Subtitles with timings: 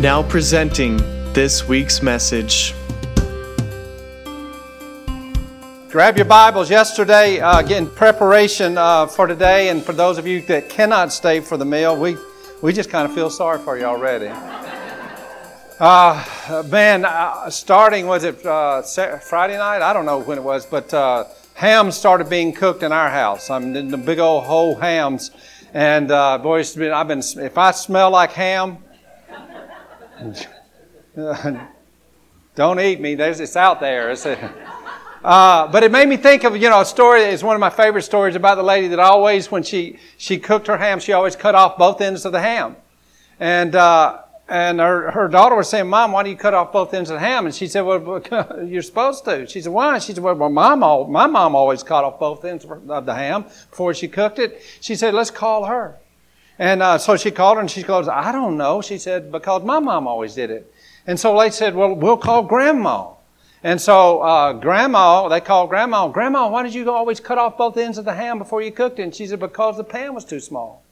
[0.00, 0.96] Now presenting
[1.34, 2.72] this week's message.
[5.90, 6.70] Grab your Bibles.
[6.70, 11.40] Yesterday, uh, getting preparation uh, for today, and for those of you that cannot stay
[11.40, 12.16] for the meal, we,
[12.62, 14.28] we just kind of feel sorry for you already.
[15.78, 19.82] Uh, man, uh, starting, was it uh, Friday night?
[19.82, 23.50] I don't know when it was, but uh, ham started being cooked in our house.
[23.50, 25.30] I'm mean, the big old whole hams.
[25.74, 28.78] And uh, boys, I've been, if I smell like ham,
[32.54, 33.14] Don't eat me.
[33.14, 34.10] There's, it's out there.
[34.10, 34.52] It's a,
[35.22, 37.70] uh, but it made me think of, you know, a story It's one of my
[37.70, 41.36] favorite stories about the lady that always, when she, she cooked her ham, she always
[41.36, 42.76] cut off both ends of the ham.
[43.38, 46.92] And, uh, and her, her daughter was saying, Mom, why do you cut off both
[46.92, 47.46] ends of the ham?
[47.46, 48.22] And she said, Well,
[48.66, 49.46] you're supposed to.
[49.46, 49.98] She said, Why?
[49.98, 53.44] She said, Well, my mom, my mom always cut off both ends of the ham
[53.70, 54.60] before she cooked it.
[54.80, 55.98] She said, Let's call her.
[56.60, 58.82] And uh, so she called her and she goes, I don't know.
[58.82, 60.72] She said, Because my mom always did it.
[61.06, 63.08] And so they said, well, we'll call grandma.
[63.62, 67.76] And so uh, grandma, they called grandma, grandma, why did you always cut off both
[67.76, 69.02] ends of the ham before you cooked it?
[69.02, 70.82] And she said, because the pan was too small.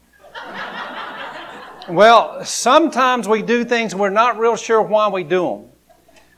[1.88, 5.64] well, sometimes we do things we're not real sure why we do them.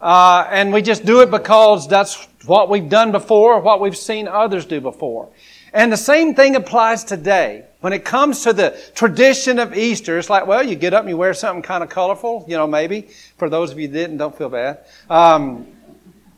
[0.00, 4.26] Uh, and we just do it because that's what we've done before, what we've seen
[4.26, 5.28] others do before.
[5.72, 7.66] And the same thing applies today.
[7.80, 11.08] When it comes to the tradition of Easter, it's like, well, you get up and
[11.08, 13.08] you wear something kind of colorful, you know, maybe.
[13.38, 14.80] For those of you didn't, don't feel bad.
[15.08, 15.66] Um,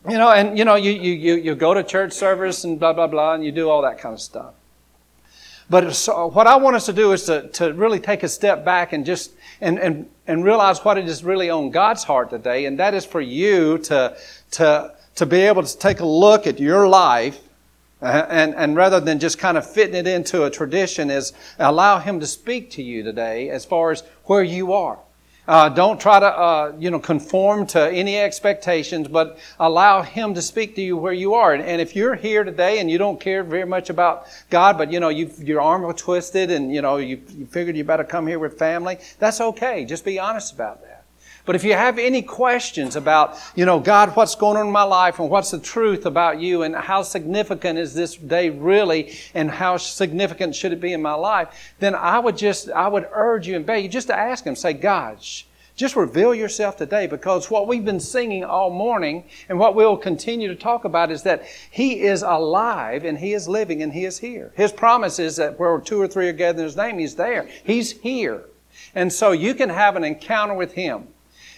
[0.08, 2.92] you know, and, you know, you, you, you, you go to church service and blah,
[2.92, 4.54] blah, blah, and you do all that kind of stuff.
[5.68, 8.64] But so what I want us to do is to, to really take a step
[8.64, 12.66] back and just, and, and, and realize what it is really on God's heart today,
[12.66, 14.16] and that is for you to,
[14.52, 17.40] to, to be able to take a look at your life
[18.02, 21.98] uh, and, and rather than just kind of fitting it into a tradition is allow
[21.98, 24.98] him to speak to you today as far as where you are.
[25.48, 30.42] Uh, don't try to, uh, you know, conform to any expectations, but allow Him to
[30.42, 31.52] speak to you where you are.
[31.52, 34.92] And, and if you're here today and you don't care very much about God, but
[34.92, 38.28] you know, your arm was twisted and you know, you, you figured you better come
[38.28, 39.84] here with family, that's okay.
[39.84, 40.91] Just be honest about that.
[41.44, 44.84] But if you have any questions about, you know, God, what's going on in my
[44.84, 49.50] life and what's the truth about you and how significant is this day really and
[49.50, 53.48] how significant should it be in my life, then I would just, I would urge
[53.48, 55.18] you and beg you just to ask Him, say, God,
[55.74, 60.46] just reveal yourself today because what we've been singing all morning and what we'll continue
[60.46, 64.18] to talk about is that He is alive and He is living and He is
[64.18, 64.52] here.
[64.54, 67.48] His promise is that where two or three are gathered in His name, He's there.
[67.64, 68.44] He's here.
[68.94, 71.08] And so you can have an encounter with Him.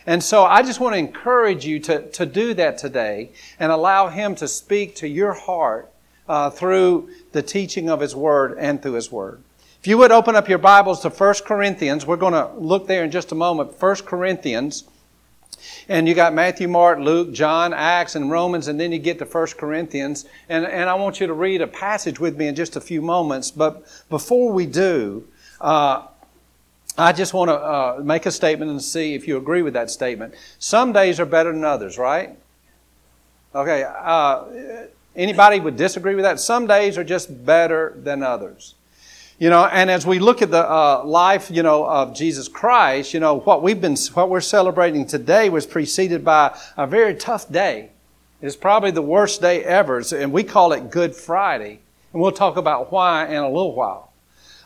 [0.07, 4.09] And so I just want to encourage you to, to do that today and allow
[4.09, 5.91] Him to speak to your heart
[6.29, 9.43] uh, through the teaching of His Word and through His Word.
[9.81, 13.05] If you would open up your Bibles to 1 Corinthians, we're going to look there
[13.05, 13.81] in just a moment.
[13.81, 14.85] 1 Corinthians.
[15.89, 19.25] And you got Matthew, Mark, Luke, John, Acts, and Romans, and then you get to
[19.25, 20.25] 1 Corinthians.
[20.49, 23.03] And, and I want you to read a passage with me in just a few
[23.03, 23.51] moments.
[23.51, 25.29] But before we do,
[25.61, 26.07] uh,
[26.97, 29.91] I just want to uh, make a statement and see if you agree with that
[29.91, 30.35] statement.
[30.59, 32.37] Some days are better than others, right?
[33.53, 33.85] Okay.
[33.85, 34.45] Uh,
[35.17, 36.39] anybody would disagree with that?
[36.39, 38.75] Some days are just better than others.
[39.41, 43.13] You know, and as we look at the uh, life, you know, of Jesus Christ,
[43.13, 47.51] you know, what we've been, what we're celebrating today was preceded by a very tough
[47.51, 47.91] day.
[48.41, 51.81] It's probably the worst day ever, and we call it Good Friday.
[52.13, 54.13] And we'll talk about why in a little while.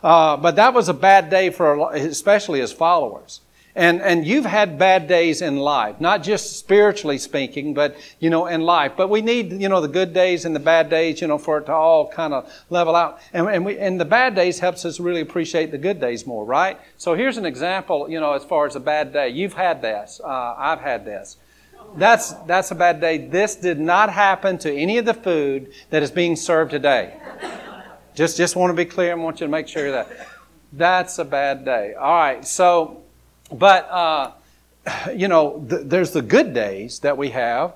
[0.03, 3.41] Uh, but that was a bad day for, especially his followers.
[3.75, 8.47] And, and you've had bad days in life, not just spiritually speaking, but, you know,
[8.47, 8.95] in life.
[8.97, 11.59] But we need, you know, the good days and the bad days, you know, for
[11.59, 13.21] it to all kind of level out.
[13.33, 16.45] And, and, we, and the bad days helps us really appreciate the good days more,
[16.45, 16.77] right?
[16.97, 19.29] So here's an example, you know, as far as a bad day.
[19.29, 20.21] You've had this.
[20.25, 21.37] Uh, I've had this.
[21.97, 23.29] That's, that's a bad day.
[23.29, 27.15] This did not happen to any of the food that is being served today.
[28.19, 29.13] Just, just want to be clear.
[29.13, 30.09] I want you to make sure that
[30.73, 31.95] that's a bad day.
[31.95, 32.45] All right.
[32.45, 33.03] So,
[33.53, 34.33] but, uh,
[35.15, 37.75] you know, th- there's the good days that we have.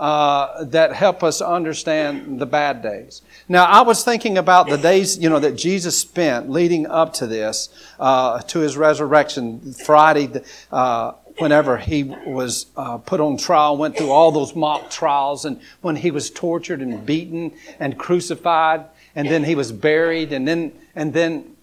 [0.00, 3.20] uh, that help us understand the bad days.
[3.48, 7.26] Now, I was thinking about the days, you know, that Jesus spent leading up to
[7.26, 7.68] this,
[8.00, 14.10] uh, to his resurrection, Friday, uh, whenever he was uh, put on trial, went through
[14.10, 19.44] all those mock trials, and when he was tortured and beaten and crucified, and then
[19.44, 21.56] he was buried, and then and then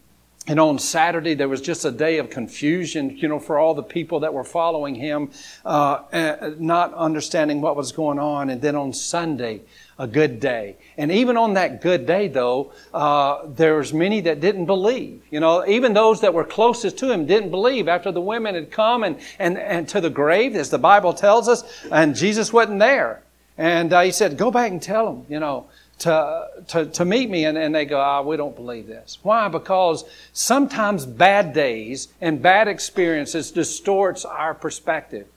[0.50, 3.84] and on Saturday, there was just a day of confusion, you know, for all the
[3.84, 5.30] people that were following him,
[5.66, 8.50] uh, not understanding what was going on.
[8.50, 9.62] And then on Sunday,
[10.00, 10.78] a good day.
[10.98, 15.22] And even on that good day, though, uh, there was many that didn't believe.
[15.32, 18.72] You know, even those that were closest to him didn't believe after the women had
[18.72, 22.80] come and, and, and to the grave, as the Bible tells us, and Jesus wasn't
[22.80, 23.22] there.
[23.58, 25.66] And uh, he said, go back and tell them, you know,
[26.00, 29.18] to, to, to meet me and, and they go, ah, we don't believe this.
[29.24, 29.48] Why?
[29.48, 35.28] Because sometimes bad days and bad experiences distorts our perspective.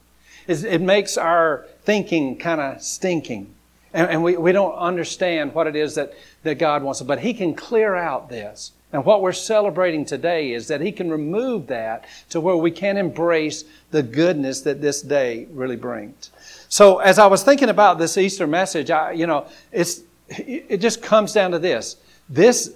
[0.47, 3.53] It, it makes our thinking kind of stinking.
[3.93, 6.13] And, and we, we don't understand what it is that,
[6.43, 7.01] that God wants.
[7.01, 8.71] But He can clear out this.
[8.93, 12.97] And what we're celebrating today is that He can remove that to where we can
[12.97, 16.29] embrace the goodness that this day really brings.
[16.69, 20.01] So as I was thinking about this Easter message, I, you know, it's,
[20.39, 21.97] it just comes down to this.
[22.29, 22.73] This,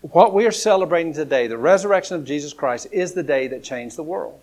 [0.00, 3.96] what we are celebrating today, the resurrection of Jesus Christ, is the day that changed
[3.96, 4.40] the world.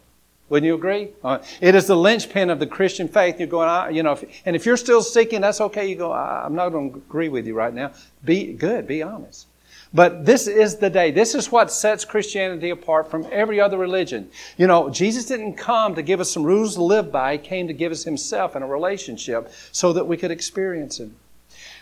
[0.50, 1.10] Wouldn't you agree?
[1.24, 3.40] Uh, it is the linchpin of the Christian faith.
[3.40, 5.88] You're going, you know, if, and if you're still seeking, that's okay.
[5.88, 7.94] You go, I'm not going to agree with you right now.
[8.24, 9.48] Be good, be honest.
[9.94, 11.12] But this is the day.
[11.12, 14.30] This is what sets Christianity apart from every other religion.
[14.58, 17.34] You know, Jesus didn't come to give us some rules to live by.
[17.34, 21.16] He came to give us Himself in a relationship so that we could experience Him.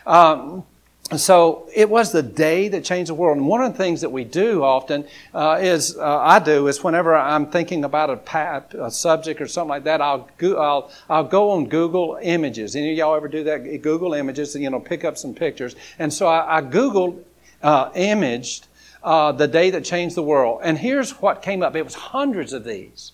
[0.06, 0.66] Um,
[1.20, 3.38] so it was the day that changed the world.
[3.38, 6.84] And one of the things that we do often uh, is, uh, I do, is
[6.84, 11.24] whenever I'm thinking about a, a subject or something like that, I'll, go, I'll, I'll
[11.24, 12.76] go on Google Images.
[12.76, 13.82] Any of y'all ever do that?
[13.82, 15.76] Google Images and, you know, pick up some pictures.
[16.00, 17.24] And so I, I Googled,
[17.62, 18.68] uh, imaged
[19.04, 20.62] uh, the day that changed the world.
[20.64, 21.76] And here's what came up.
[21.76, 23.12] It was hundreds of these.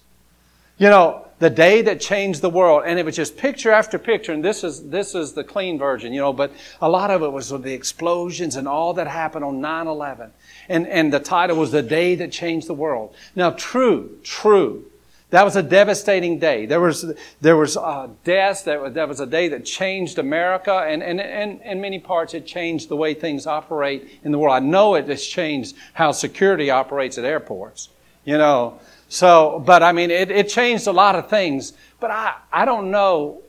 [0.77, 2.83] You know, the day that changed the world.
[2.85, 4.33] And it was just picture after picture.
[4.33, 6.51] And this is, this is the clean version, you know, but
[6.81, 10.31] a lot of it was the explosions and all that happened on 9-11.
[10.69, 13.15] And, and the title was The Day That Changed the World.
[13.35, 14.85] Now, true, true.
[15.29, 16.65] That was a devastating day.
[16.65, 18.61] There was, there was uh, deaths.
[18.61, 20.73] That, that was a day that changed America.
[20.73, 24.55] And, and, and in many parts, it changed the way things operate in the world.
[24.55, 27.89] I know it has changed how security operates at airports.
[28.23, 32.35] You know, so, but I mean, it, it changed a lot of things, but I,
[32.51, 33.41] I don't know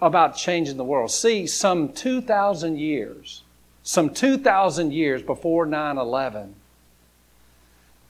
[0.00, 1.10] about changing the world.
[1.10, 3.42] See, some 2,000 years,
[3.82, 6.54] some 2,000 years before 9 11,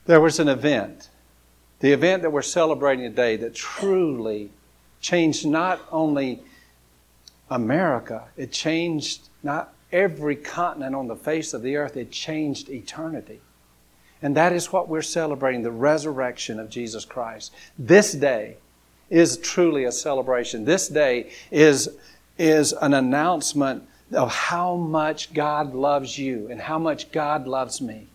[0.05, 1.09] there was an event,
[1.79, 4.49] the event that we're celebrating today, that truly
[5.01, 6.41] changed not only
[7.49, 13.41] America, it changed not every continent on the face of the earth, it changed eternity.
[14.21, 17.53] And that is what we're celebrating the resurrection of Jesus Christ.
[17.77, 18.57] This day
[19.09, 20.65] is truly a celebration.
[20.65, 21.89] This day is,
[22.37, 28.07] is an announcement of how much God loves you and how much God loves me.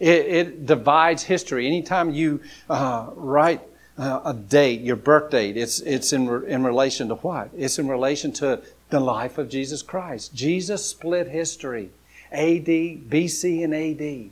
[0.00, 1.66] It, it divides history.
[1.66, 2.40] Anytime you
[2.70, 3.60] uh, write
[3.98, 7.50] uh, a date, your birth date, it's, it's in, re- in relation to what?
[7.56, 10.34] It's in relation to the life of Jesus Christ.
[10.34, 11.90] Jesus split history
[12.30, 14.30] AD, BC, and AD.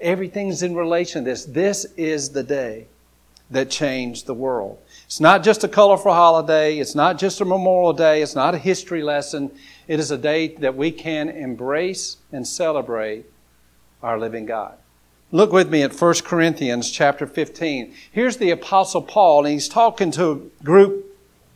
[0.00, 1.44] Everything's in relation to this.
[1.44, 2.86] This is the day
[3.50, 4.78] that changed the world.
[5.04, 6.78] It's not just a colorful holiday.
[6.78, 8.22] It's not just a memorial day.
[8.22, 9.50] It's not a history lesson.
[9.86, 13.26] It is a day that we can embrace and celebrate
[14.02, 14.74] our living God.
[15.32, 17.94] Look with me at 1 Corinthians chapter 15.
[18.10, 21.04] Here's the Apostle Paul, and he's talking to a group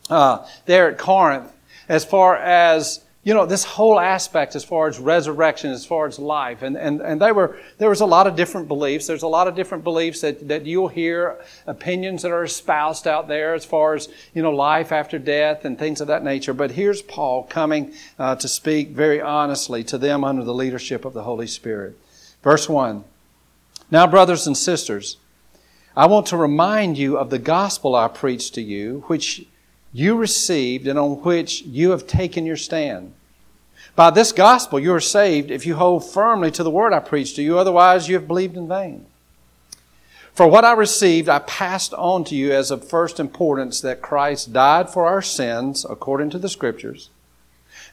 [0.09, 1.53] uh, there at Corinth
[1.88, 6.19] as far as you know, this whole aspect as far as resurrection, as far as
[6.19, 6.62] life.
[6.62, 9.07] And, and, and they were, there was a lot of different beliefs.
[9.07, 13.29] There's a lot of different beliefs that, that you'll hear, opinions that are espoused out
[13.29, 16.55] there as far as, you know, life after death and things of that nature.
[16.55, 21.12] But here's Paul coming uh, to speak very honestly to them under the leadership of
[21.12, 21.99] the Holy Spirit.
[22.43, 23.05] Verse 1.
[23.91, 25.19] Now, brothers and sisters,
[25.95, 29.45] I want to remind you of the gospel I preached to you, which
[29.93, 33.13] you received and on which you have taken your stand.
[33.97, 37.37] By this gospel you are saved if you hold firmly to the word I preached
[37.37, 39.07] to you, otherwise you have believed in vain.
[40.33, 44.53] For what I received, I passed on to you as of first importance that Christ
[44.53, 47.11] died for our sins according to the Scriptures,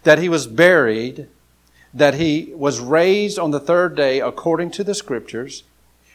[0.04, 1.28] that he was buried,
[1.94, 5.64] that he was raised on the third day according to the Scriptures,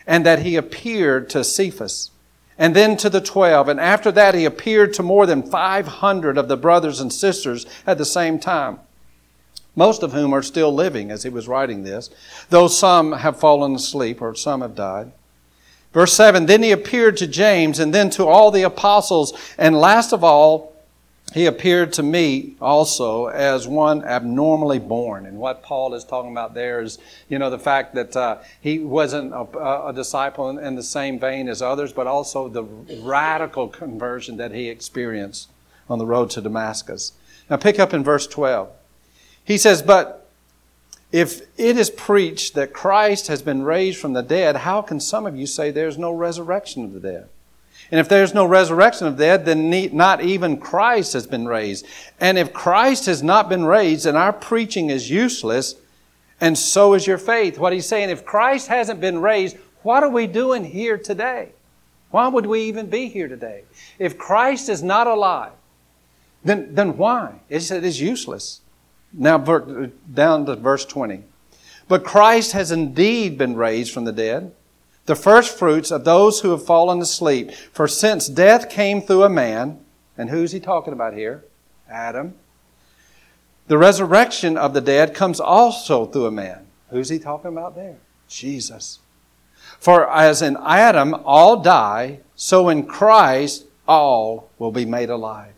[0.07, 2.12] and that he appeared to Cephas
[2.59, 3.69] and then to the twelve.
[3.69, 7.99] And after that, he appeared to more than 500 of the brothers and sisters at
[7.99, 8.79] the same time
[9.75, 12.11] most of whom are still living as he was writing this,
[12.51, 15.13] though some have fallen asleep or some have died.
[15.93, 20.13] Verse 7 Then he appeared to James and then to all the apostles, and last
[20.13, 20.72] of all,
[21.35, 25.27] he appeared to me also as one abnormally born.
[25.27, 26.99] And what Paul is talking about there is,
[27.29, 31.19] you know, the fact that uh, he wasn't a, a disciple in, in the same
[31.19, 32.65] vein as others, but also the
[33.03, 35.49] radical conversion that he experienced
[35.89, 37.13] on the road to Damascus.
[37.49, 38.71] Now, pick up in verse 12.
[39.45, 40.29] He says, But
[41.11, 45.27] if it is preached that Christ has been raised from the dead, how can some
[45.27, 47.29] of you say there's no resurrection of the dead?
[47.93, 51.87] And if there's no resurrection of the dead, then not even Christ has been raised.
[52.19, 55.77] And if Christ has not been raised, then our preaching is useless,
[56.41, 57.59] and so is your faith.
[57.59, 61.51] What he's saying, if Christ hasn't been raised, what are we doing here today?
[62.11, 63.65] Why would we even be here today?
[63.99, 65.53] If Christ is not alive,
[66.43, 67.41] then, then why?
[67.49, 68.63] It is useless.
[69.13, 71.25] Now, down to verse 20.
[71.89, 74.55] But Christ has indeed been raised from the dead,
[75.13, 77.53] the first fruits of those who have fallen asleep.
[77.71, 79.79] For since death came through a man,
[80.17, 81.45] and who's he talking about here?
[81.87, 82.35] Adam.
[83.67, 86.67] The resurrection of the dead comes also through a man.
[86.89, 87.99] Who's he talking about there?
[88.27, 89.01] Jesus.
[89.79, 95.53] For as in Adam all die, so in Christ all will be made alive.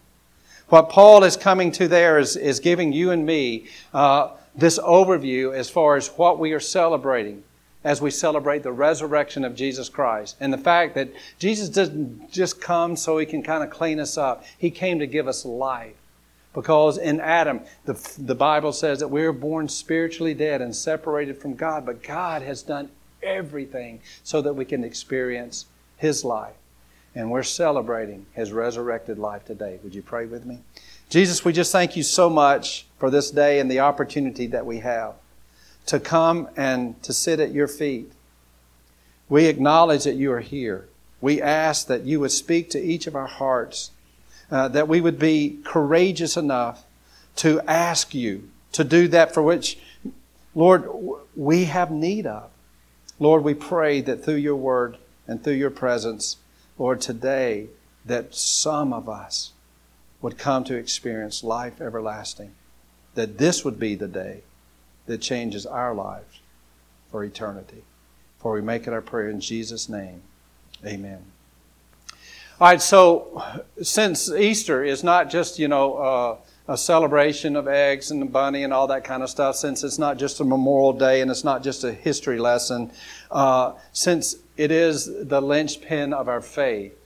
[0.68, 5.54] What Paul is coming to there is, is giving you and me uh, this overview
[5.54, 7.44] as far as what we are celebrating
[7.84, 12.60] as we celebrate the resurrection of Jesus Christ and the fact that Jesus didn't just
[12.60, 14.44] come so he can kind of clean us up.
[14.56, 15.94] He came to give us life.
[16.54, 21.36] Because in Adam, the, the Bible says that we are born spiritually dead and separated
[21.36, 22.90] from God, but God has done
[23.22, 26.54] everything so that we can experience His life.
[27.14, 29.78] And we're celebrating His resurrected life today.
[29.82, 30.60] Would you pray with me?
[31.10, 34.78] Jesus, we just thank you so much for this day and the opportunity that we
[34.78, 35.14] have
[35.86, 38.12] to come and to sit at your feet.
[39.28, 40.88] We acknowledge that you are here.
[41.20, 43.90] We ask that you would speak to each of our hearts,
[44.50, 46.84] uh, that we would be courageous enough
[47.36, 49.78] to ask you to do that for which,
[50.54, 50.88] Lord,
[51.34, 52.50] we have need of.
[53.18, 56.36] Lord, we pray that through your word and through your presence,
[56.78, 57.68] Lord, today
[58.04, 59.52] that some of us
[60.20, 62.54] would come to experience life everlasting,
[63.14, 64.42] that this would be the day
[65.06, 66.40] that changes our lives
[67.11, 67.82] for eternity.
[68.38, 70.23] For we make it our prayer in Jesus' name.
[70.84, 71.25] Amen.
[72.61, 73.42] All right, so
[73.82, 76.37] since Easter is not just, you know, uh,
[76.68, 79.99] a celebration of eggs and the bunny and all that kind of stuff, since it's
[79.99, 82.90] not just a Memorial Day and it's not just a history lesson,
[83.30, 86.96] uh, since it is the linchpin of our faith,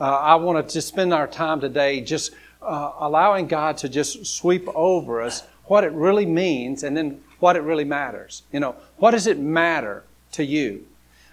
[0.00, 4.26] uh, I want to just spend our time today just uh, allowing God to just
[4.26, 8.42] sweep over us what it really means and then what it really matters.
[8.52, 10.86] You know, what does it matter to you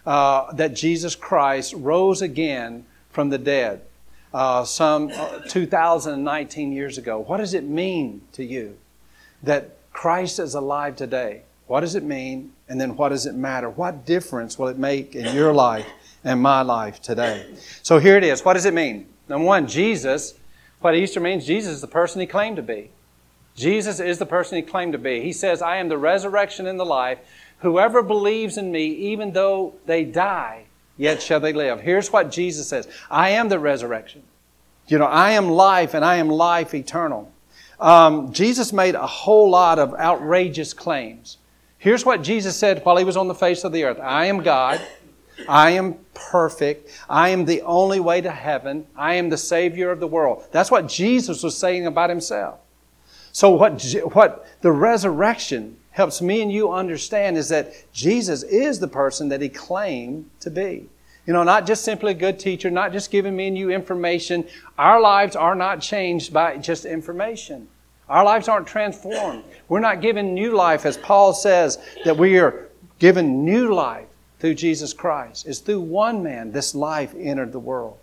[0.06, 3.82] uh, that Jesus Christ rose again from the dead?
[4.36, 7.20] uh, some uh, 2019 years ago.
[7.20, 8.78] What does it mean to you
[9.44, 11.44] that Christ is alive today?
[11.68, 12.52] What does it mean?
[12.68, 13.70] And then what does it matter?
[13.70, 15.88] What difference will it make in your life
[16.26, 17.46] and my life today?
[17.82, 18.44] So here it is.
[18.44, 19.08] What does it mean?
[19.30, 20.34] Number one, Jesus,
[20.82, 22.92] what Easter means, Jesus is the person he claimed to be.
[23.56, 25.22] Jesus is the person he claimed to be.
[25.22, 27.20] He says, I am the resurrection and the life.
[27.60, 30.66] Whoever believes in me, even though they die,
[30.98, 31.82] yet shall they live.
[31.82, 34.24] Here's what Jesus says I am the resurrection.
[34.88, 37.32] You know, I am life and I am life eternal.
[37.80, 41.38] Um, Jesus made a whole lot of outrageous claims.
[41.78, 44.44] Here's what Jesus said while he was on the face of the earth I am
[44.44, 44.82] God.
[45.50, 46.90] I am perfect.
[47.10, 48.88] I am the only way to heaven.
[48.96, 50.46] I am the Savior of the world.
[50.52, 52.60] That's what Jesus was saying about himself.
[53.36, 58.88] So, what, what the resurrection helps me and you understand is that Jesus is the
[58.88, 60.88] person that he claimed to be.
[61.28, 64.48] You know, not just simply a good teacher, not just giving me and you information.
[64.80, 67.68] Our lives are not changed by just information.
[68.08, 69.44] Our lives aren't transformed.
[69.68, 74.08] We're not given new life, as Paul says, that we are given new life
[74.40, 75.46] through Jesus Christ.
[75.46, 77.98] It's through one man this life entered the world.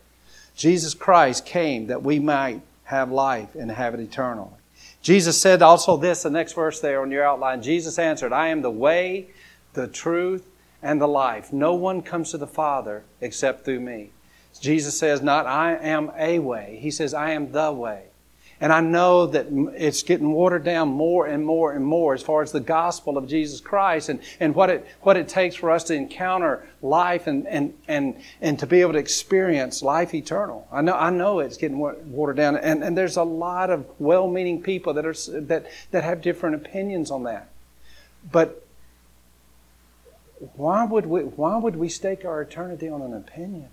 [0.55, 4.59] Jesus Christ came that we might have life and have it eternally.
[5.02, 7.61] Jesus said also this, the next verse there on your outline.
[7.61, 9.30] Jesus answered, I am the way,
[9.75, 10.47] the truth,
[10.80, 11.52] and the life.
[11.52, 14.11] No one comes to the Father except through me.
[14.61, 16.78] Jesus says, not I am a way.
[16.80, 18.12] He says, I am the way.
[18.62, 22.42] And I know that it's getting watered down more and more and more as far
[22.42, 25.83] as the gospel of Jesus Christ and, and what, it, what it takes for us
[25.85, 30.69] to encounter life and, and, and, and to be able to experience life eternal.
[30.71, 32.57] I know, I know it's getting watered down.
[32.57, 36.54] And, and there's a lot of well meaning people that, are, that, that have different
[36.54, 37.49] opinions on that.
[38.31, 38.64] But
[40.54, 43.71] why would we, why would we stake our eternity on an opinion?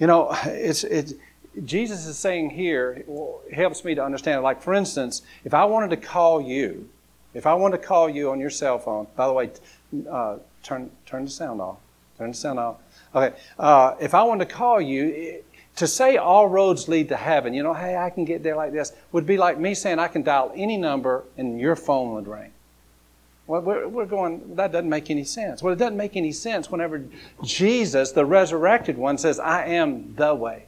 [0.00, 1.14] You know, it's, it's,
[1.64, 3.04] Jesus is saying here,
[3.52, 4.42] helps me to understand.
[4.42, 6.88] Like, for instance, if I wanted to call you,
[7.34, 9.50] if I wanted to call you on your cell phone, by the way,
[10.10, 11.78] uh, turn, turn the sound off.
[12.18, 12.76] Turn the sound off.
[13.14, 13.36] Okay.
[13.58, 15.42] Uh, if I wanted to call you,
[15.76, 18.72] to say all roads lead to heaven, you know, hey, I can get there like
[18.72, 22.28] this, would be like me saying I can dial any number and your phone would
[22.28, 22.52] ring.
[23.46, 25.62] Well, we're going, that doesn't make any sense.
[25.62, 27.04] Well, it doesn't make any sense whenever
[27.42, 30.66] Jesus, the resurrected one, says, I am the way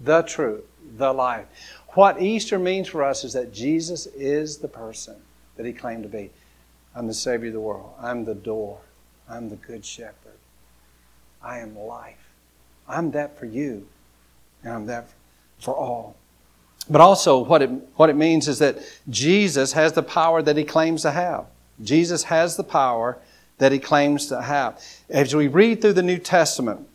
[0.00, 0.64] the truth,
[0.96, 1.46] the life.
[1.90, 5.16] What Easter means for us is that Jesus is the person
[5.56, 6.30] that he claimed to be.
[6.94, 7.92] I'm the Savior of the world.
[8.00, 8.80] I'm the door.
[9.28, 10.38] I'm the Good Shepherd.
[11.42, 12.28] I am life.
[12.88, 13.86] I'm that for you,
[14.62, 15.08] and I'm that
[15.58, 16.16] for all.
[16.88, 20.64] But also, what it, what it means is that Jesus has the power that he
[20.64, 21.46] claims to have.
[21.82, 23.18] Jesus has the power
[23.58, 24.80] that he claims to have.
[25.08, 26.86] As we read through the New Testament,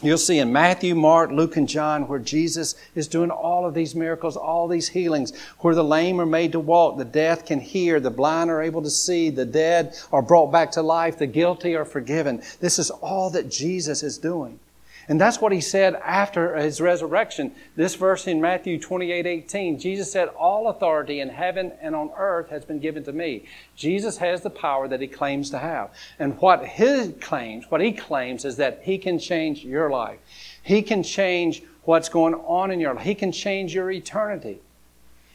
[0.00, 3.96] You'll see in Matthew, Mark, Luke, and John where Jesus is doing all of these
[3.96, 7.98] miracles, all these healings, where the lame are made to walk, the deaf can hear,
[7.98, 11.74] the blind are able to see, the dead are brought back to life, the guilty
[11.74, 12.40] are forgiven.
[12.60, 14.60] This is all that Jesus is doing.
[15.08, 17.54] And that's what he said after his resurrection.
[17.76, 22.50] This verse in Matthew 28 18, Jesus said, All authority in heaven and on earth
[22.50, 23.46] has been given to me.
[23.74, 25.90] Jesus has the power that he claims to have.
[26.18, 30.18] And what he claims, what he claims is that he can change your life.
[30.62, 33.04] He can change what's going on in your life.
[33.04, 34.60] He can change your eternity.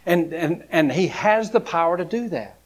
[0.06, 2.58] And, and, and he has the power to do that.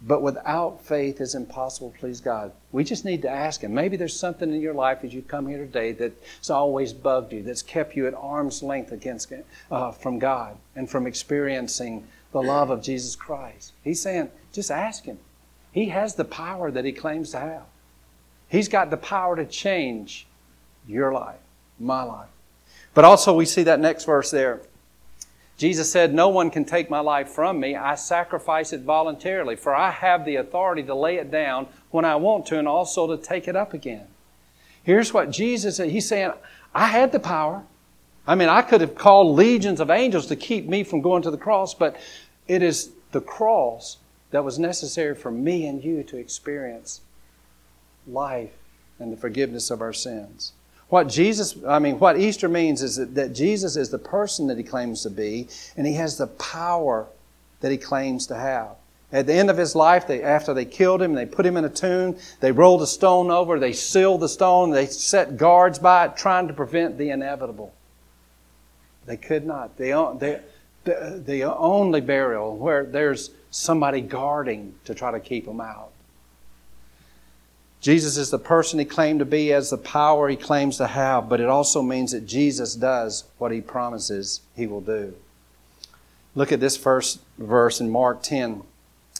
[0.00, 2.52] But without faith, it's impossible to please God.
[2.70, 3.74] We just need to ask Him.
[3.74, 7.42] Maybe there's something in your life as you come here today that's always bugged you,
[7.42, 9.32] that's kept you at arm's length against
[9.70, 13.72] uh, from God and from experiencing the love of Jesus Christ.
[13.82, 15.18] He's saying, just ask Him.
[15.72, 17.64] He has the power that He claims to have.
[18.48, 20.26] He's got the power to change
[20.86, 21.40] your life,
[21.78, 22.28] my life.
[22.94, 24.60] But also, we see that next verse there.
[25.58, 27.74] Jesus said, No one can take my life from me.
[27.74, 32.16] I sacrifice it voluntarily, for I have the authority to lay it down when I
[32.16, 34.06] want to and also to take it up again.
[34.84, 35.90] Here's what Jesus said.
[35.90, 36.32] He's saying,
[36.74, 37.64] I had the power.
[38.26, 41.30] I mean, I could have called legions of angels to keep me from going to
[41.30, 41.96] the cross, but
[42.46, 43.98] it is the cross
[44.30, 47.00] that was necessary for me and you to experience
[48.06, 48.52] life
[48.98, 50.52] and the forgiveness of our sins.
[50.88, 54.56] What Jesus, I mean, what Easter means is that, that Jesus is the person that
[54.56, 57.06] he claims to be, and he has the power
[57.60, 58.76] that he claims to have.
[59.12, 61.64] At the end of his life, they, after they killed him, they put him in
[61.64, 66.06] a tomb, they rolled a stone over, they sealed the stone, they set guards by
[66.06, 67.74] it, trying to prevent the inevitable.
[69.06, 69.76] They could not.
[69.78, 70.40] They, they,
[70.84, 75.90] the, the only burial where there's somebody guarding to try to keep them out.
[77.80, 81.28] Jesus is the person he claimed to be as the power he claims to have,
[81.28, 85.14] but it also means that Jesus does what he promises he will do.
[86.34, 88.62] Look at this first verse in Mark 10.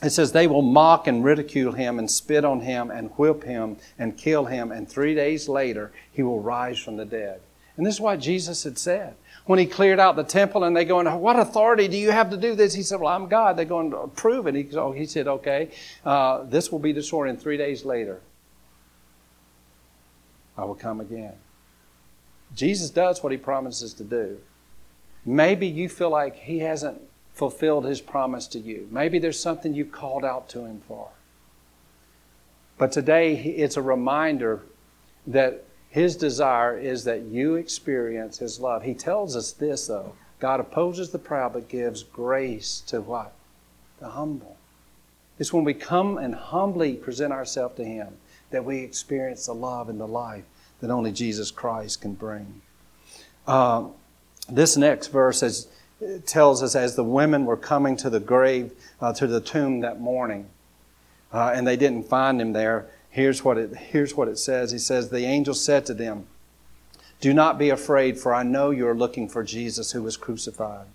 [0.02, 3.76] It says, They will mock and ridicule him and spit on him and whip him
[3.96, 7.40] and kill him, and three days later he will rise from the dead.
[7.76, 9.14] And this is what Jesus had said.
[9.46, 12.36] When he cleared out the temple and they go, What authority do you have to
[12.36, 12.74] do this?
[12.74, 13.56] He said, Well, I'm God.
[13.56, 14.56] They're going to prove it.
[14.56, 15.70] He, oh, said, Okay,
[16.04, 18.20] uh, this will be destroyed, and three days later
[20.58, 21.34] I will come again.
[22.54, 24.38] Jesus does what he promises to do.
[25.24, 27.00] Maybe you feel like he hasn't
[27.32, 28.88] fulfilled his promise to you.
[28.90, 31.10] Maybe there's something you've called out to him for.
[32.76, 34.62] But today, it's a reminder
[35.26, 38.82] that his desire is that you experience his love.
[38.82, 43.32] He tells us this, though God opposes the proud, but gives grace to what?
[44.00, 44.56] The humble.
[45.38, 48.16] It's when we come and humbly present ourselves to him
[48.50, 50.44] that we experience the love and the life
[50.80, 52.62] that only Jesus Christ can bring.
[53.46, 53.88] Uh,
[54.48, 55.68] this next verse is,
[56.26, 60.00] tells us as the women were coming to the grave, uh, to the tomb that
[60.00, 60.46] morning,
[61.32, 62.86] uh, and they didn't find him there.
[63.10, 64.70] Here's what, it, here's what it says.
[64.70, 66.26] He says, The angel said to them,
[67.20, 70.86] Do not be afraid, for I know you are looking for Jesus who was crucified.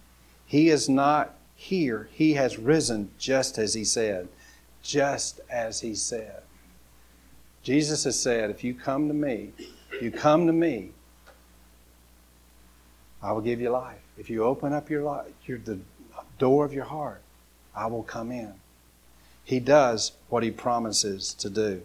[0.45, 2.09] He is not here.
[2.11, 4.29] He has risen just as he said.
[4.81, 6.42] Just as he said.
[7.63, 9.51] Jesus has said, if you come to me,
[10.01, 10.91] you come to me,
[13.21, 13.99] I will give you life.
[14.17, 15.79] If you open up your, life, your the
[16.37, 17.21] door of your heart,
[17.73, 18.53] I will come in.
[19.45, 21.81] He does what he promises to do.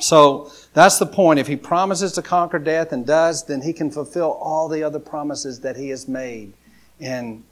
[0.00, 1.38] So that's the point.
[1.38, 4.98] If he promises to conquer death and does, then he can fulfill all the other
[4.98, 6.52] promises that he has made
[6.98, 7.44] in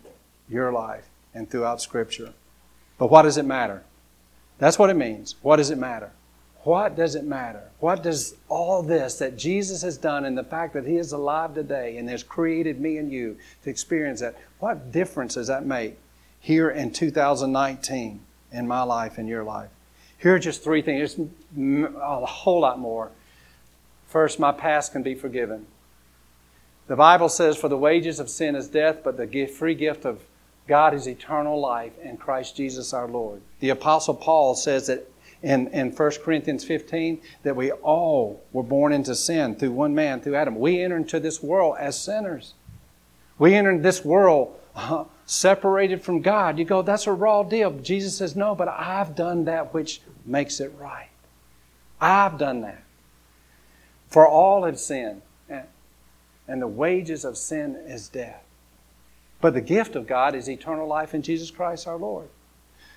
[0.49, 2.33] your life and throughout Scripture.
[2.97, 3.83] But what does it matter?
[4.59, 5.35] That's what it means.
[5.43, 6.13] What does it matter?
[6.63, 7.63] What does it matter?
[7.79, 11.55] What does all this that Jesus has done and the fact that He is alive
[11.55, 15.97] today and has created me and you to experience that, what difference does that make
[16.39, 18.21] here in 2019
[18.53, 19.71] in my life and your life?
[20.19, 21.17] Here are just three things.
[21.57, 23.11] There's a whole lot more.
[24.07, 25.67] First, my past can be forgiven.
[26.89, 30.21] The Bible says, For the wages of sin is death, but the free gift of
[30.69, 33.41] God is eternal life in Christ Jesus our Lord.
[33.61, 35.11] The Apostle Paul says that
[35.43, 40.21] in, in 1 Corinthians 15 that we all were born into sin through one man,
[40.21, 40.59] through Adam.
[40.59, 42.55] We enter into this world as sinners.
[43.39, 46.59] We enter this world uh, separated from God.
[46.59, 47.71] You go, that's a raw deal.
[47.71, 51.09] Jesus says, no, but I've done that which makes it right.
[52.01, 52.83] I've done that.
[54.09, 55.23] For all have sinned,
[56.51, 58.43] and the wages of sin is death.
[59.41, 62.29] But the gift of God is eternal life in Jesus Christ our Lord.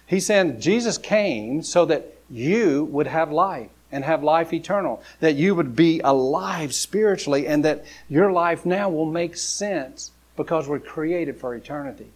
[0.05, 5.35] He said Jesus came so that you would have life and have life eternal, that
[5.35, 10.79] you would be alive spiritually, and that your life now will make sense because we're
[10.79, 12.11] created for eternity.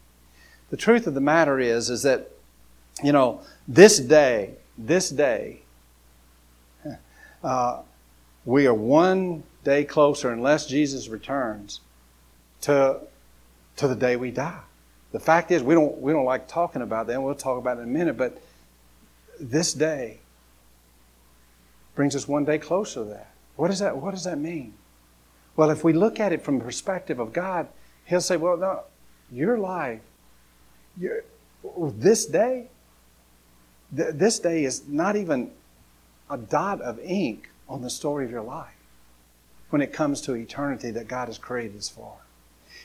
[0.72, 2.32] The truth of the matter is, is that,
[3.04, 5.62] you know, this day, this day,
[7.44, 7.82] uh,
[8.44, 11.82] we are one day closer, unless Jesus returns,
[12.62, 13.02] to,
[13.76, 14.62] to the day we die.
[15.12, 17.78] The fact is, we don't, we don't like talking about that, and we'll talk about
[17.78, 18.42] it in a minute, but
[19.40, 20.20] this day
[21.96, 23.32] brings us one day closer to that.
[23.56, 23.98] What, is that.
[23.98, 24.74] what does that mean?
[25.56, 27.68] Well, if we look at it from the perspective of God,
[28.06, 28.84] He'll say, Well, no,
[29.32, 30.02] your life,
[30.98, 31.24] your,
[31.76, 32.68] this day,
[33.96, 35.52] th- this day is not even
[36.30, 38.76] a dot of ink on the story of your life
[39.70, 42.14] when it comes to eternity that God has created us for.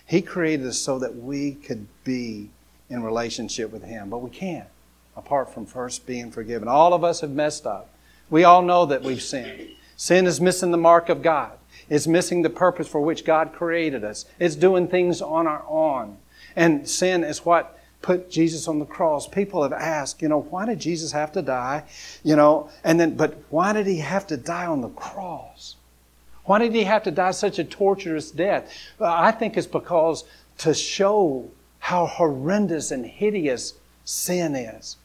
[0.06, 2.50] He created us so that we could be
[2.90, 4.68] in relationship with Him, but we can't
[5.16, 6.68] apart from first being forgiven.
[6.68, 7.88] All of us have messed up.
[8.30, 9.68] We all know that we've sinned.
[9.96, 11.52] Sin is missing the mark of God.
[11.88, 14.24] It's missing the purpose for which God created us.
[14.38, 16.16] It's doing things on our own.
[16.56, 19.28] And sin is what put Jesus on the cross.
[19.28, 21.84] People have asked, you know, why did Jesus have to die?
[22.24, 25.76] You know, and then, but why did he have to die on the cross?
[26.44, 28.72] Why did he have to die such a torturous death?
[29.00, 30.24] I think it's because
[30.58, 33.74] to show how horrendous and hideous
[34.04, 34.96] sin is.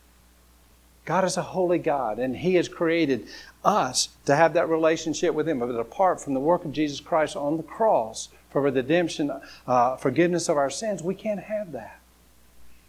[1.06, 3.28] God is a holy God, and He has created
[3.64, 5.60] us to have that relationship with Him.
[5.60, 9.32] But apart from the work of Jesus Christ on the cross for redemption,
[9.66, 12.02] uh, forgiveness of our sins, we can't have that.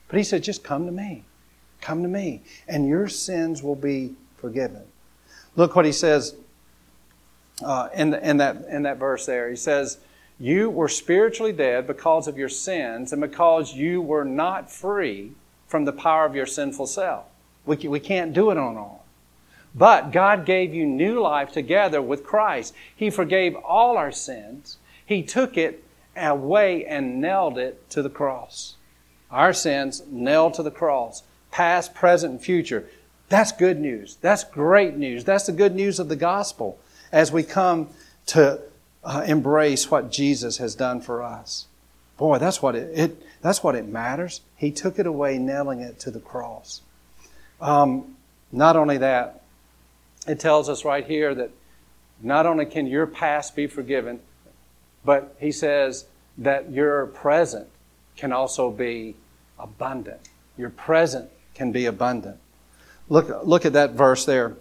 [0.08, 1.24] But He said, just come to me.
[1.80, 4.82] Come to me, and your sins will be forgiven.
[5.54, 6.34] Look what He says
[7.62, 9.50] uh, in, the, in, that, in that verse there.
[9.50, 9.98] He says,
[10.38, 15.32] You were spiritually dead because of your sins and because you were not free
[15.66, 17.26] from the power of your sinful self.
[17.66, 18.98] We, we can't do it on our own.
[19.74, 22.74] But God gave you new life together with Christ.
[22.94, 24.78] He forgave all our sins.
[25.04, 25.84] He took it
[26.16, 28.76] away and nailed it to the cross.
[29.30, 32.88] Our sins nailed to the cross, past, present, and future.
[33.28, 34.16] That's good news.
[34.22, 35.24] That's great news.
[35.24, 36.78] That's the good news of the gospel
[37.12, 37.88] as we come
[38.26, 38.60] to
[39.04, 41.66] uh, embrace what Jesus has done for us.
[42.16, 44.40] Boy, that's what it, it, that's what it matters.
[44.56, 46.82] He took it away, nailing it to the cross.
[47.60, 48.16] Um,
[48.50, 49.42] not only that,
[50.26, 51.50] it tells us right here that
[52.20, 54.20] not only can your past be forgiven,
[55.04, 57.68] but he says that your present
[58.16, 59.14] can also be
[59.58, 60.20] abundant.
[60.56, 62.38] Your present can be abundant.
[63.08, 64.56] Look, look at that verse there.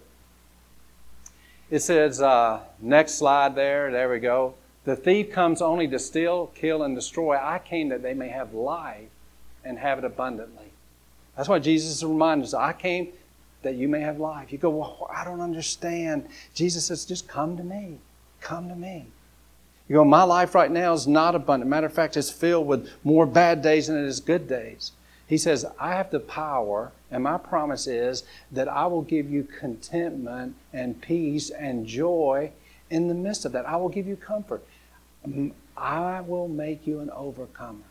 [1.70, 4.54] It says, uh, next slide there, there we go.
[4.84, 7.36] The thief comes only to steal, kill, and destroy.
[7.36, 9.10] I came that they may have life
[9.64, 10.72] and have it abundantly.
[11.36, 13.08] That's why Jesus reminds us, I came
[13.62, 14.50] that you may have life.
[14.50, 16.26] You go, well, I don't understand.
[16.54, 17.98] Jesus says, just come to me.
[18.40, 19.06] Come to me.
[19.88, 21.68] You go, my life right now is not abundant.
[21.68, 24.92] Matter of fact, it's filled with more bad days than it is good days.
[25.26, 29.44] He says, I have the power, and my promise is that I will give you
[29.44, 32.52] contentment and peace and joy
[32.90, 33.66] in the midst of that.
[33.66, 34.64] I will give you comfort.
[35.76, 37.84] I will make you an overcomer.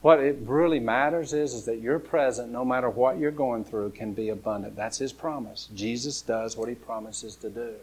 [0.00, 3.90] What it really matters is, is that your present, no matter what you're going through,
[3.90, 4.76] can be abundant.
[4.76, 5.68] That's his promise.
[5.74, 7.74] Jesus does what he promises to do.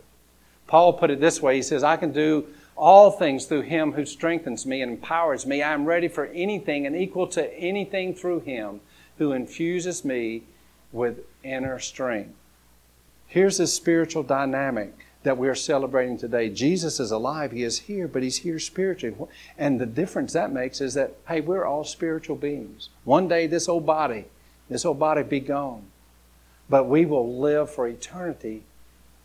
[0.68, 4.06] Paul put it this way He says, I can do all things through him who
[4.06, 5.62] strengthens me and empowers me.
[5.62, 8.82] I am ready for anything and equal to anything through him
[9.18, 10.44] who infuses me
[10.92, 12.34] with inner strength.
[13.28, 16.50] Here's this spiritual dynamic that we're celebrating today.
[16.50, 19.16] Jesus is alive, He is here, but He's here spiritually.
[19.58, 22.90] And the difference that makes is that, hey, we're all spiritual beings.
[23.04, 24.26] One day this old body,
[24.70, 25.88] this old body be gone.
[26.70, 28.64] But we will live for eternity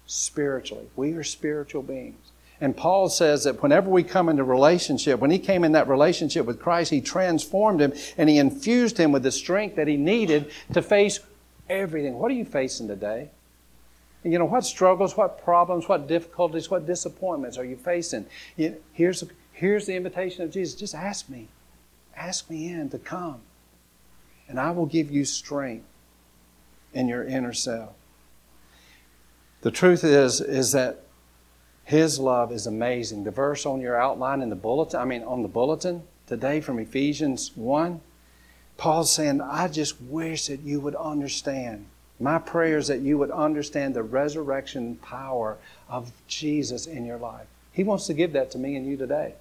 [0.07, 0.89] spiritually.
[0.97, 2.30] We are spiritual beings.
[2.61, 6.45] And Paul says that whenever we come into relationship, when he came in that relationship
[6.45, 10.51] with Christ, he transformed him and he infused him with the strength that he needed
[10.75, 11.21] to face
[11.71, 12.19] everything.
[12.19, 13.31] What are you facing today?
[14.23, 18.27] You know, what struggles, what problems, what difficulties, what disappointments are you facing?
[18.93, 20.79] Here's, here's the invitation of Jesus.
[20.79, 21.49] Just ask me.
[22.15, 23.41] Ask me in to come.
[24.47, 25.87] And I will give you strength
[26.93, 27.95] in your inner self.
[29.63, 31.05] The truth is, is that
[31.91, 33.25] His love is amazing.
[33.25, 36.79] The verse on your outline in the bulletin, I mean on the bulletin today from
[36.79, 38.01] Ephesians 1,
[38.77, 41.87] Paul's saying, I just wish that you would understand
[42.21, 45.57] my prayer is that you would understand the resurrection power
[45.89, 47.47] of Jesus in your life.
[47.73, 49.35] He wants to give that to me and you today.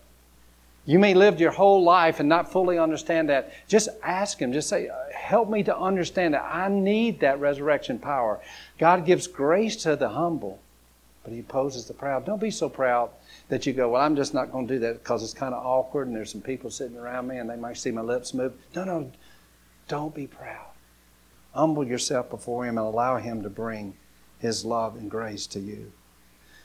[0.86, 3.52] You may live your whole life and not fully understand that.
[3.68, 4.54] Just ask Him.
[4.54, 6.50] Just say, Help me to understand that.
[6.50, 8.40] I need that resurrection power.
[8.80, 10.58] God gives grace to the humble,
[11.30, 12.26] but He opposes the proud.
[12.26, 13.12] Don't be so proud
[13.50, 15.63] that you go, Well, I'm just not going to do that because it's kind of
[15.63, 18.54] awkward and there's some people sitting around me and they might see my lips move.
[18.76, 19.12] No, no.
[19.88, 20.65] Don't be proud.
[21.54, 23.94] Humble yourself before Him and allow Him to bring
[24.39, 25.92] His love and grace to you.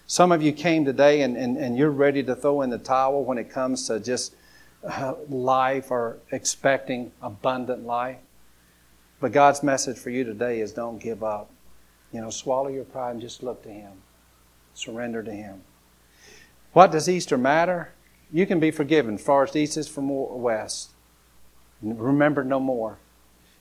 [0.07, 3.23] Some of you came today and, and, and you're ready to throw in the towel
[3.23, 4.35] when it comes to just
[4.83, 8.19] uh, life or expecting abundant life.
[9.21, 11.51] But God's message for you today is don't give up.
[12.13, 13.93] You know, swallow your pride and just look to Him.
[14.75, 15.63] Surrender to Him.
[16.73, 17.91] What does Easter matter?
[18.33, 19.17] You can be forgiven.
[19.17, 20.91] Far as east is from west.
[21.81, 22.99] Remember no more.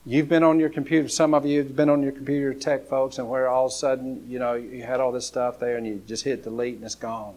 [0.06, 3.20] You've been on your computer, some of you have been on your computer tech folks,
[3.20, 5.86] and where all of a sudden, you know, you had all this stuff there and
[5.86, 7.36] you just hit delete and it's gone.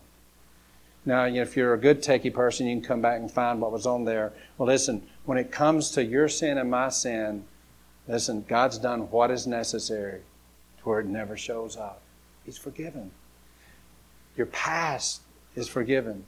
[1.04, 3.86] Now, if you're a good techie person, you can come back and find what was
[3.86, 4.32] on there.
[4.58, 7.44] Well, listen, when it comes to your sin and my sin,
[8.08, 10.22] listen, God's done what is necessary
[10.78, 12.00] to where it never shows up.
[12.44, 13.12] He's forgiven.
[14.36, 15.22] Your past
[15.54, 16.24] is forgiven.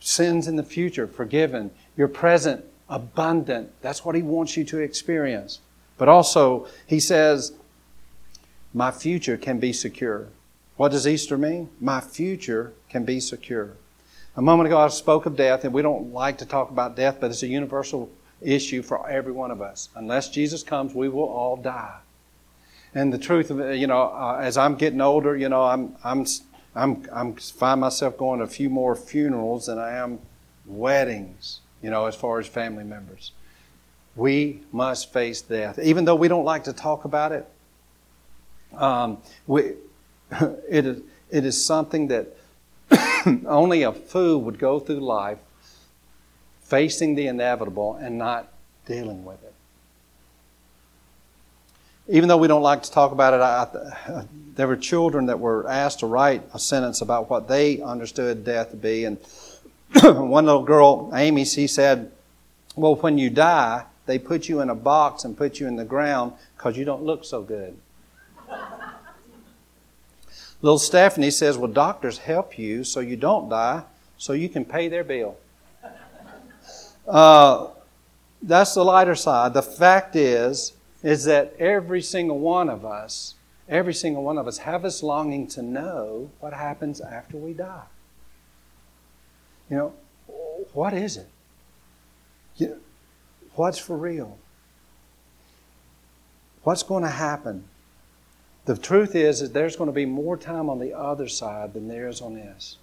[0.00, 1.70] Sins in the future, forgiven.
[1.96, 3.70] Your present, abundant.
[3.80, 5.60] That's what He wants you to experience.
[5.98, 7.52] But also, He says,
[8.72, 10.28] My future can be secure.
[10.76, 11.68] What does Easter mean?
[11.80, 13.76] My future can be secure.
[14.34, 17.18] A moment ago, I spoke of death, and we don't like to talk about death,
[17.20, 19.90] but it's a universal issue for every one of us.
[19.94, 21.98] Unless Jesus comes, we will all die.
[22.94, 25.96] And the truth of it, you know, uh, as I'm getting older, you know, I'm,
[26.04, 26.26] I'm,
[26.74, 30.20] I'm, I'm find myself going to a few more funerals than I am
[30.64, 33.32] weddings you know, as far as family members.
[34.14, 35.78] We must face death.
[35.78, 37.48] Even though we don't like to talk about it,
[38.74, 39.74] um, we,
[40.30, 42.36] it, is, it is something that
[43.46, 45.38] only a fool would go through life
[46.62, 48.52] facing the inevitable and not
[48.86, 49.51] dealing with it.
[52.12, 55.66] Even though we don't like to talk about it, I, there were children that were
[55.66, 59.16] asked to write a sentence about what they understood death to be, and
[60.02, 62.12] one little girl, Amy, she said,
[62.76, 65.86] Well, when you die, they put you in a box and put you in the
[65.86, 67.78] ground because you don't look so good.
[70.60, 73.84] little Stephanie says, Well, doctors help you so you don't die,
[74.18, 75.38] so you can pay their bill.
[77.08, 77.68] Uh,
[78.42, 79.54] that's the lighter side.
[79.54, 83.34] The fact is, is that every single one of us,
[83.68, 87.84] every single one of us have this longing to know what happens after we die.
[89.68, 89.94] You know,
[90.72, 91.28] what is it?
[92.56, 92.76] You know,
[93.54, 94.38] what's for real?
[96.62, 97.64] What's going to happen?
[98.64, 101.88] The truth is that there's going to be more time on the other side than
[101.88, 102.76] there is on this.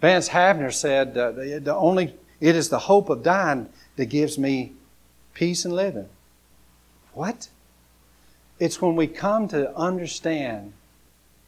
[0.00, 4.38] Vance Havner said, uh, the, the only, it is the hope of dying that gives
[4.38, 4.72] me
[5.34, 6.08] peace and living.
[7.12, 7.48] What?
[8.58, 10.72] It's when we come to understand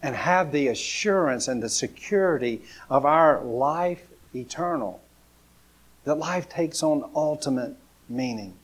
[0.02, 4.02] and have the assurance and the security of our life
[4.34, 5.00] eternal.
[6.04, 7.76] That life takes on ultimate
[8.08, 8.54] meaning.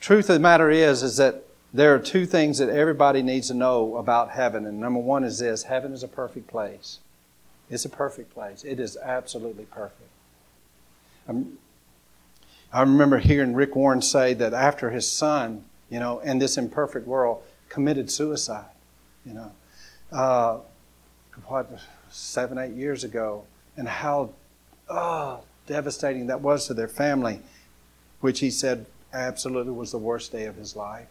[0.00, 3.54] Truth of the matter is, is that there are two things that everybody needs to
[3.54, 4.66] know about heaven.
[4.66, 6.98] And number one is this heaven is a perfect place.
[7.70, 8.64] It's a perfect place.
[8.64, 10.10] It is absolutely perfect.
[11.26, 11.56] I'm,
[12.72, 17.06] I remember hearing Rick Warren say that after his son, you know, in this imperfect
[17.06, 18.70] world, committed suicide,
[19.26, 19.52] you know,
[20.10, 20.58] uh,
[21.46, 21.70] what,
[22.10, 23.44] seven, eight years ago,
[23.76, 24.30] and how
[24.88, 27.40] oh, devastating that was to their family,
[28.20, 31.08] which he said absolutely was the worst day of his life.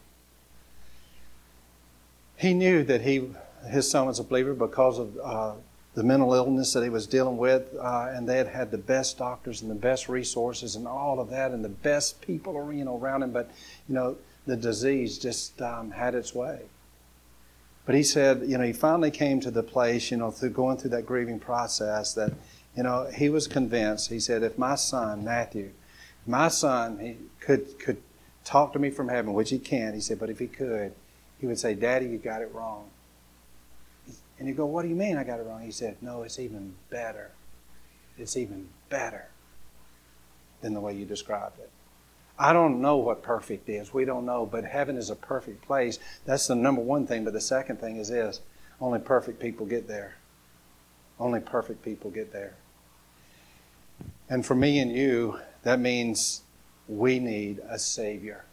[2.38, 3.30] He knew that he,
[3.70, 5.54] his son was a believer because of uh,
[5.94, 9.18] the mental illness that he was dealing with, uh, and they had had the best
[9.18, 12.98] doctors and the best resources and all of that, and the best people you know
[12.98, 13.32] around him.
[13.32, 13.52] But
[13.90, 16.62] you know, the disease just um, had its way.
[17.86, 20.78] But he said, you know, he finally came to the place, you know, through going
[20.78, 22.32] through that grieving process that,
[22.78, 24.10] you know, he was convinced.
[24.10, 25.72] He said, if my son Matthew,
[26.26, 28.02] my son, he could could
[28.46, 29.96] talk to me from heaven, which he can't.
[29.96, 30.94] He said, but if he could,
[31.40, 32.90] he would say, Daddy, you got it wrong.
[34.42, 35.62] And you go, What do you mean I got it wrong?
[35.62, 37.30] He said, No, it's even better.
[38.18, 39.28] It's even better
[40.62, 41.70] than the way you described it.
[42.40, 43.94] I don't know what perfect is.
[43.94, 46.00] We don't know, but heaven is a perfect place.
[46.26, 47.24] That's the number one thing.
[47.24, 48.42] But the second thing is this
[48.82, 50.16] only perfect people get there.
[51.20, 52.56] Only perfect people get there.
[54.28, 56.42] And for me and you, that means
[56.88, 58.46] we need a Savior.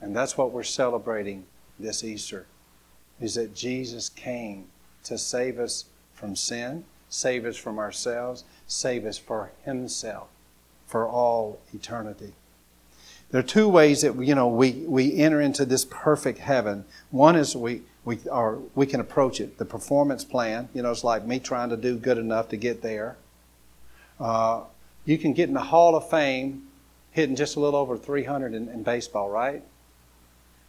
[0.00, 1.44] And that's what we're celebrating
[1.78, 2.48] this Easter,
[3.20, 4.66] is that Jesus came
[5.08, 10.28] to save us from sin, save us from ourselves, save us for Himself
[10.86, 12.32] for all eternity.
[13.30, 16.84] There are two ways that you know we, we enter into this perfect heaven.
[17.10, 19.58] One is we we are we can approach it.
[19.58, 22.82] The performance plan, you know, it's like me trying to do good enough to get
[22.82, 23.16] there.
[24.20, 24.62] Uh,
[25.04, 26.68] you can get in the Hall of Fame
[27.10, 29.62] hitting just a little over 300 in, in baseball, right?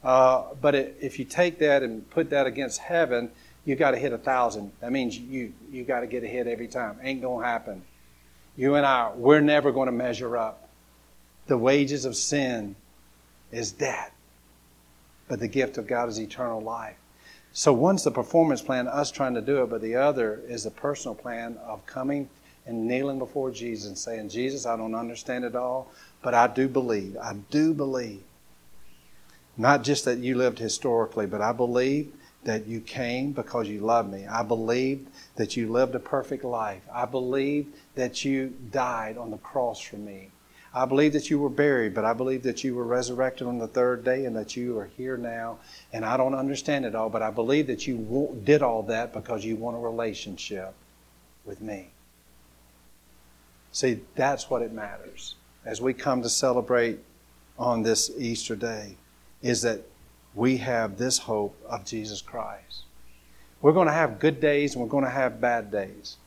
[0.04, 3.30] Uh, but it, if you take that and put that against heaven,
[3.68, 4.72] you got to hit a thousand.
[4.80, 6.98] That means you you got to get a hit every time.
[7.04, 7.84] Ain't gonna happen.
[8.56, 10.70] You and I, we're never going to measure up.
[11.48, 12.78] The wages of sin
[13.52, 14.14] is death,
[15.28, 16.96] but the gift of God is eternal life.
[17.52, 20.72] So one's the performance plan, us trying to do it, but the other is the
[20.72, 22.30] personal plan of coming
[22.66, 26.70] and kneeling before Jesus and saying, Jesus, I don't understand it all, but I do
[26.70, 27.18] believe.
[27.18, 28.24] I do believe.
[29.58, 34.12] Not just that you lived historically, but I believe that you came because you loved
[34.12, 34.26] me.
[34.26, 36.82] I believed that you lived a perfect life.
[36.94, 40.30] I believed that you died on the cross for me.
[40.74, 43.68] I believe that you were buried, but I believe that you were resurrected on the
[43.68, 45.60] third day and that you are here now.
[45.92, 49.44] And I don't understand it all, but I believe that you did all that because
[49.44, 50.74] you want a relationship
[51.46, 51.88] with me.
[53.72, 55.36] See, that's what it matters
[55.68, 57.00] as we come to celebrate
[57.60, 58.96] on this Easter day
[59.42, 59.82] is that
[60.36, 62.84] we have this hope of Jesus Christ.
[63.62, 66.18] We're going to have good days and we're going to have bad days.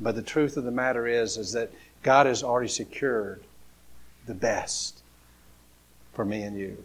[0.00, 3.42] But the truth of the matter is, is that God has already secured
[4.26, 5.02] the best
[6.12, 6.84] for me and you.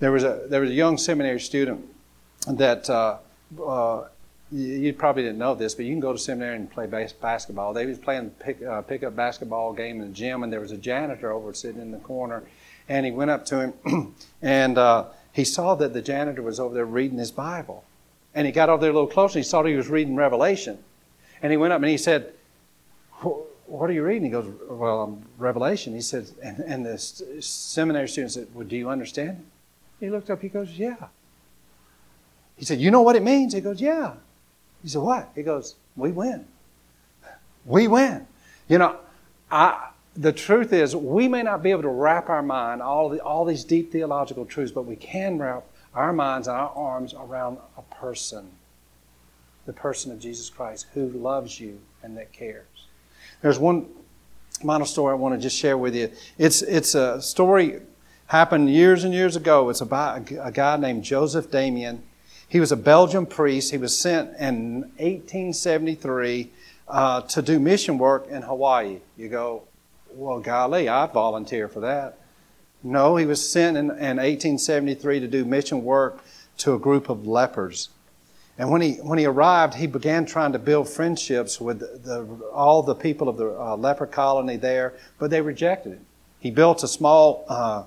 [0.00, 1.84] There was a, there was a young seminary student
[2.48, 3.18] that uh,
[3.64, 4.08] uh,
[4.50, 7.72] you probably didn't know this, but you can go to seminary and play bas- basketball.
[7.72, 10.76] They was playing pick, uh, pickup basketball game in the gym, and there was a
[10.76, 12.42] janitor over sitting in the corner,
[12.88, 16.74] and he went up to him, and uh, he saw that the janitor was over
[16.74, 17.84] there reading his Bible.
[18.34, 19.38] And he got over there a little closer.
[19.38, 20.78] He saw he was reading Revelation.
[21.42, 22.32] And he went up and he said,
[23.22, 24.24] What are you reading?
[24.24, 25.94] He goes, Well, I'm Revelation.
[25.94, 29.44] He said, and, and the seminary student said, Well, do you understand?
[29.98, 31.08] He looked up, he goes, Yeah.
[32.56, 33.52] He said, You know what it means?
[33.52, 34.14] He goes, Yeah.
[34.82, 35.30] He said, What?
[35.34, 36.46] He goes, We win.
[37.64, 38.26] We win.
[38.68, 38.96] You know,
[39.50, 39.89] I,
[40.20, 43.46] the truth is, we may not be able to wrap our mind all, the, all
[43.46, 47.82] these deep theological truths, but we can wrap our minds and our arms around a
[47.94, 48.50] person,
[49.64, 52.66] the person of Jesus Christ, who loves you and that cares.
[53.40, 53.86] There's one
[54.62, 56.10] minor story I want to just share with you.
[56.36, 57.80] It's, it's a story
[58.26, 59.70] happened years and years ago.
[59.70, 62.02] It's about a guy named Joseph Damien.
[62.46, 63.70] He was a Belgian priest.
[63.70, 66.50] He was sent in 1873
[66.88, 68.98] uh, to do mission work in Hawaii.
[69.16, 69.62] You go,
[70.12, 72.18] well, golly, I'd volunteer for that.
[72.82, 76.22] No, he was sent in, in 1873 to do mission work
[76.58, 77.90] to a group of lepers.
[78.58, 82.82] And when he, when he arrived, he began trying to build friendships with the, all
[82.82, 86.06] the people of the uh, leper colony there, but they rejected him.
[86.38, 87.84] He built a small uh,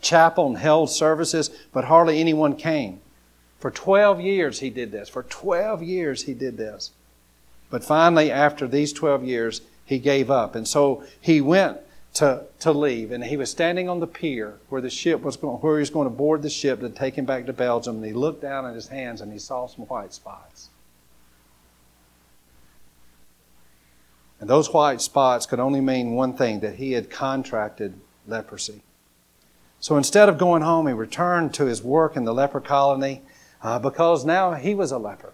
[0.00, 3.00] chapel and held services, but hardly anyone came.
[3.58, 5.08] For 12 years he did this.
[5.08, 6.92] For 12 years he did this.
[7.68, 10.54] But finally, after these 12 years, he gave up.
[10.54, 11.78] And so he went
[12.14, 13.10] to, to leave.
[13.10, 15.90] And he was standing on the pier where the ship was going, where he was
[15.90, 17.96] going to board the ship to take him back to Belgium.
[17.96, 20.70] And he looked down at his hands and he saw some white spots.
[24.38, 27.94] And those white spots could only mean one thing that he had contracted
[28.28, 28.82] leprosy.
[29.80, 33.22] So instead of going home, he returned to his work in the leper colony
[33.60, 35.32] uh, because now he was a leper.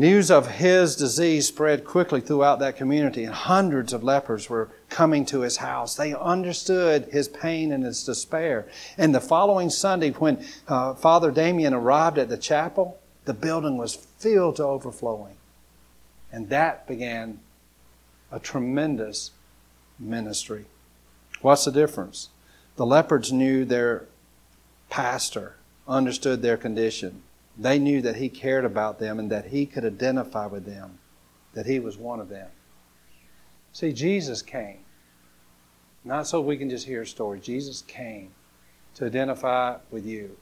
[0.00, 5.26] News of his disease spread quickly throughout that community, and hundreds of lepers were coming
[5.26, 5.94] to his house.
[5.94, 8.66] They understood his pain and his despair.
[8.96, 13.94] And the following Sunday, when uh, Father Damien arrived at the chapel, the building was
[13.94, 15.36] filled to overflowing.
[16.32, 17.40] And that began
[18.32, 19.32] a tremendous
[19.98, 20.64] ministry.
[21.42, 22.30] What's the difference?
[22.76, 24.06] The lepers knew their
[24.88, 27.20] pastor, understood their condition.
[27.58, 30.98] They knew that he cared about them and that he could identify with them,
[31.54, 32.48] that he was one of them.
[33.72, 34.78] See, Jesus came.
[36.04, 37.40] Not so we can just hear a story.
[37.40, 38.30] Jesus came
[38.94, 40.36] to identify with you,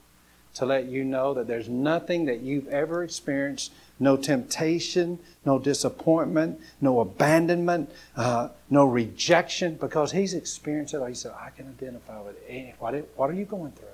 [0.54, 6.60] to let you know that there's nothing that you've ever experienced no temptation, no disappointment,
[6.80, 10.98] no abandonment, uh, no rejection, because he's experienced it.
[10.98, 11.06] all.
[11.06, 12.74] He said, I can identify with it.
[12.78, 13.88] What, what are you going through?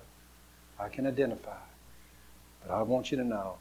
[0.79, 1.57] I can identify.
[2.67, 3.57] But I want you to know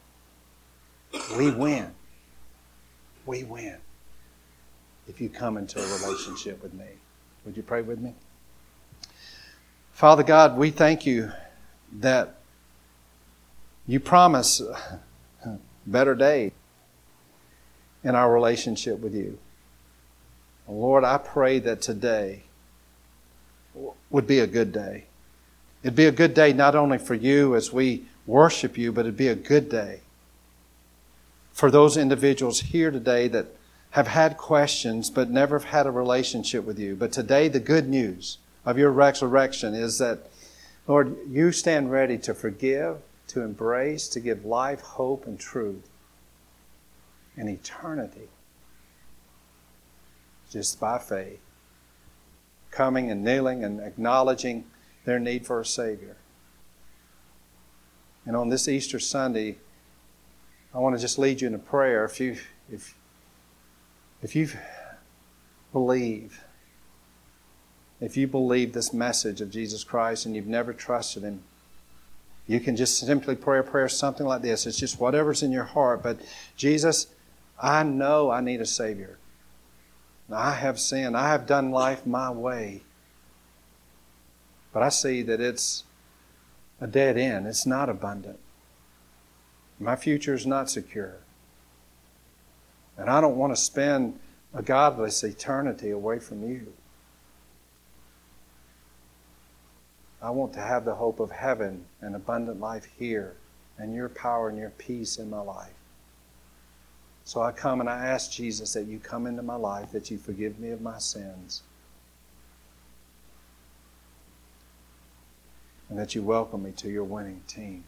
[1.36, 1.90] we win.
[3.26, 3.78] We win
[5.08, 6.86] if you come into a relationship with me.
[7.44, 8.14] Would you pray with me?
[9.92, 11.30] Father God, we thank you
[12.00, 12.36] that
[13.86, 14.60] you promise
[15.86, 16.52] better day
[18.02, 19.38] in our relationship with you.
[20.66, 22.44] Lord, I pray that today
[24.10, 25.04] would be a good day.
[25.84, 29.18] It'd be a good day not only for you as we worship you, but it'd
[29.18, 30.00] be a good day
[31.52, 33.46] for those individuals here today that
[33.90, 36.96] have had questions but never have had a relationship with you.
[36.96, 40.30] But today, the good news of your resurrection is that,
[40.88, 42.96] Lord, you stand ready to forgive,
[43.28, 45.86] to embrace, to give life, hope, and truth
[47.36, 48.28] and eternity
[50.50, 51.40] just by faith,
[52.70, 54.64] coming and kneeling and acknowledging
[55.04, 56.16] their need for a Savior.
[58.26, 59.56] And on this Easter Sunday,
[60.74, 62.04] I want to just lead you in a prayer.
[62.04, 62.36] If you
[62.70, 62.94] if
[64.22, 64.48] if you
[65.72, 66.42] believe,
[68.00, 71.42] if you believe this message of Jesus Christ and you've never trusted Him,
[72.46, 74.66] you can just simply pray a prayer something like this.
[74.66, 76.02] It's just whatever's in your heart.
[76.02, 76.20] But
[76.56, 77.08] Jesus,
[77.60, 79.18] I know I need a Savior.
[80.32, 81.16] I have sinned.
[81.16, 82.83] I have done life my way.
[84.74, 85.84] But I see that it's
[86.80, 87.46] a dead end.
[87.46, 88.40] It's not abundant.
[89.78, 91.18] My future is not secure.
[92.98, 94.18] And I don't want to spend
[94.52, 96.72] a godless eternity away from you.
[100.20, 103.36] I want to have the hope of heaven and abundant life here
[103.78, 105.72] and your power and your peace in my life.
[107.24, 110.18] So I come and I ask Jesus that you come into my life, that you
[110.18, 111.62] forgive me of my sins,
[115.88, 117.84] and that you welcome me to your winning team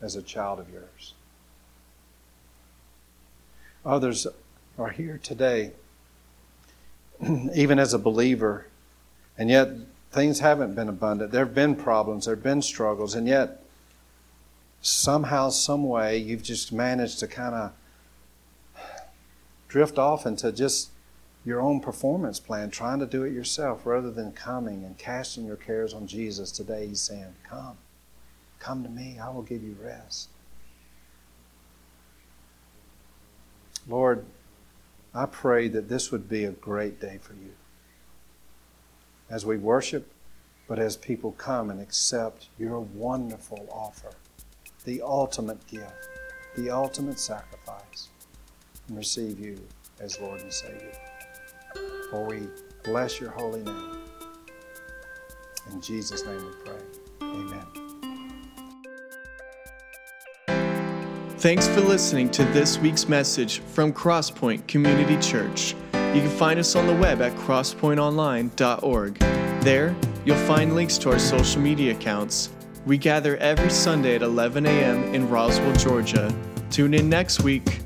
[0.00, 1.14] as a child of yours.
[3.84, 4.26] Others
[4.78, 5.72] are here today,
[7.54, 8.66] even as a believer,
[9.38, 9.70] and yet
[10.10, 11.30] things haven't been abundant.
[11.30, 13.62] There have been problems, there have been struggles, and yet
[14.80, 17.72] somehow, some way, you've just managed to kind of
[19.68, 20.90] drift off into just
[21.46, 25.56] your own performance plan, trying to do it yourself rather than coming and casting your
[25.56, 26.50] cares on Jesus.
[26.50, 27.78] Today, He's saying, Come.
[28.58, 29.18] Come to me.
[29.22, 30.28] I will give you rest.
[33.88, 34.24] Lord,
[35.14, 37.52] I pray that this would be a great day for you
[39.30, 40.10] as we worship,
[40.66, 44.10] but as people come and accept your wonderful offer,
[44.84, 46.08] the ultimate gift,
[46.56, 48.08] the ultimate sacrifice,
[48.88, 49.60] and receive you
[50.00, 51.15] as Lord and Savior.
[52.10, 52.48] For we
[52.84, 53.98] bless your holy name.
[55.72, 56.78] In Jesus' name we pray.
[57.22, 57.66] Amen.
[61.38, 65.74] Thanks for listening to this week's message from Crosspoint Community Church.
[65.92, 69.18] You can find us on the web at crosspointonline.org.
[69.62, 72.50] There, you'll find links to our social media accounts.
[72.86, 75.14] We gather every Sunday at 11 a.m.
[75.14, 76.34] in Roswell, Georgia.
[76.70, 77.80] Tune in next week